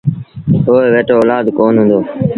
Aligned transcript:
اُئي 0.73 0.87
وٽ 0.95 1.07
اولآد 1.17 1.45
ڪونا 1.57 1.81
هُݩدو۔ 1.83 1.99